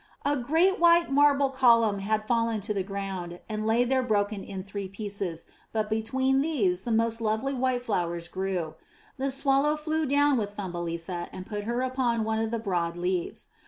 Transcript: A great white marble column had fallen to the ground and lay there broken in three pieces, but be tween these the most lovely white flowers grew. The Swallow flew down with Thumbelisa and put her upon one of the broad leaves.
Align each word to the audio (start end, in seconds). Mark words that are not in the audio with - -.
A 0.25 0.35
great 0.35 0.79
white 0.79 1.11
marble 1.11 1.51
column 1.51 1.99
had 1.99 2.25
fallen 2.25 2.59
to 2.61 2.73
the 2.73 2.81
ground 2.81 3.39
and 3.47 3.67
lay 3.67 3.83
there 3.83 4.01
broken 4.01 4.43
in 4.43 4.63
three 4.63 4.87
pieces, 4.87 5.45
but 5.71 5.91
be 5.91 6.01
tween 6.01 6.41
these 6.41 6.81
the 6.81 6.91
most 6.91 7.21
lovely 7.21 7.53
white 7.53 7.85
flowers 7.85 8.27
grew. 8.27 8.73
The 9.19 9.29
Swallow 9.29 9.75
flew 9.77 10.07
down 10.07 10.37
with 10.39 10.57
Thumbelisa 10.57 11.29
and 11.31 11.45
put 11.45 11.65
her 11.65 11.83
upon 11.83 12.23
one 12.23 12.39
of 12.39 12.49
the 12.49 12.57
broad 12.57 12.97
leaves. 12.97 13.49